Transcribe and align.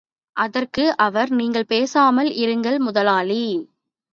அதற்கு 0.35 0.95
அவர் 0.97 1.29
நீங்கள் 1.31 1.65
பேசாமல் 1.65 2.31
இருங்கள் 2.35 2.79
முதலாளி. 2.79 3.43